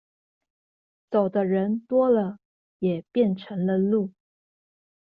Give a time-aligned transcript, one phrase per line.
[1.11, 2.39] 走的人多了，
[2.79, 4.11] 也便成了路